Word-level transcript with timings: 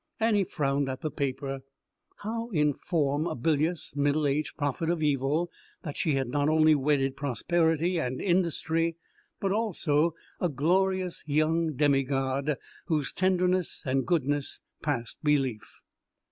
Annie 0.19 0.45
frowned 0.45 0.89
at 0.89 1.01
the 1.01 1.11
paper. 1.11 1.61
How 2.23 2.49
inform 2.49 3.27
a 3.27 3.35
bilious, 3.35 3.95
middle 3.95 4.25
aged 4.25 4.57
prophet 4.57 4.89
of 4.89 5.03
evil 5.03 5.51
that 5.83 5.95
she 5.95 6.13
had 6.15 6.27
not 6.27 6.49
only 6.49 6.73
wedded 6.73 7.15
prosperity 7.15 7.99
and 7.99 8.19
industry 8.19 8.95
but 9.39 9.51
also 9.51 10.15
a 10.39 10.49
glorious 10.49 11.23
young 11.27 11.73
demigod 11.73 12.57
whose 12.87 13.13
tenderness 13.13 13.83
and 13.85 14.07
goodness 14.07 14.59
passed 14.81 15.23
belief? 15.23 15.77